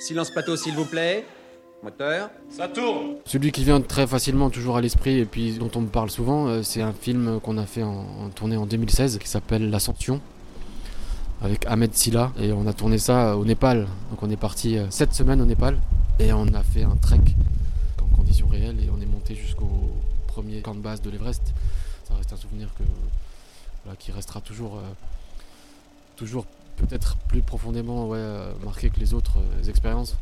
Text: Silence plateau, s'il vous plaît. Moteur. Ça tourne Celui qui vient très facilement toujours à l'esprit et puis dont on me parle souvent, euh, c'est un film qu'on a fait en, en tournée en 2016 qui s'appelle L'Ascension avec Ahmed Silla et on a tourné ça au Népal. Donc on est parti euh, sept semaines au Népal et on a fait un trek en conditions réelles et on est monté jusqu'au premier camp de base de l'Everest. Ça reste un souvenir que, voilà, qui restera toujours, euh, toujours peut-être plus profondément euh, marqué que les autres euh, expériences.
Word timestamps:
Silence 0.00 0.30
plateau, 0.30 0.56
s'il 0.56 0.74
vous 0.74 0.84
plaît. 0.84 1.24
Moteur. 1.82 2.30
Ça 2.50 2.66
tourne 2.66 3.16
Celui 3.24 3.52
qui 3.52 3.62
vient 3.62 3.80
très 3.80 4.06
facilement 4.06 4.50
toujours 4.50 4.76
à 4.76 4.80
l'esprit 4.80 5.18
et 5.18 5.24
puis 5.24 5.58
dont 5.58 5.70
on 5.76 5.82
me 5.82 5.86
parle 5.86 6.10
souvent, 6.10 6.48
euh, 6.48 6.62
c'est 6.64 6.82
un 6.82 6.92
film 6.92 7.38
qu'on 7.40 7.56
a 7.56 7.66
fait 7.66 7.84
en, 7.84 8.04
en 8.24 8.28
tournée 8.30 8.56
en 8.56 8.66
2016 8.66 9.18
qui 9.18 9.28
s'appelle 9.28 9.70
L'Ascension 9.70 10.20
avec 11.40 11.64
Ahmed 11.66 11.94
Silla 11.94 12.32
et 12.40 12.52
on 12.52 12.66
a 12.66 12.72
tourné 12.72 12.98
ça 12.98 13.36
au 13.36 13.44
Népal. 13.44 13.86
Donc 14.10 14.22
on 14.22 14.30
est 14.30 14.36
parti 14.36 14.76
euh, 14.76 14.90
sept 14.90 15.14
semaines 15.14 15.40
au 15.40 15.44
Népal 15.44 15.78
et 16.18 16.32
on 16.32 16.46
a 16.48 16.62
fait 16.64 16.82
un 16.82 16.96
trek 16.96 17.20
en 18.02 18.16
conditions 18.16 18.48
réelles 18.48 18.82
et 18.82 18.90
on 18.90 19.00
est 19.00 19.06
monté 19.06 19.36
jusqu'au 19.36 19.70
premier 20.26 20.60
camp 20.62 20.74
de 20.74 20.80
base 20.80 21.00
de 21.00 21.10
l'Everest. 21.10 21.54
Ça 22.08 22.14
reste 22.14 22.32
un 22.32 22.36
souvenir 22.36 22.68
que, 22.76 22.82
voilà, 23.84 23.96
qui 23.96 24.10
restera 24.10 24.40
toujours, 24.40 24.78
euh, 24.78 24.82
toujours 26.16 26.44
peut-être 26.78 27.16
plus 27.28 27.42
profondément 27.42 28.10
euh, 28.12 28.52
marqué 28.64 28.90
que 28.90 29.00
les 29.00 29.14
autres 29.14 29.38
euh, 29.38 29.68
expériences. 29.68 30.16